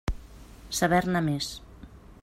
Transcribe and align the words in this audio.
Saber-ne 0.79 1.23
més. 1.29 1.53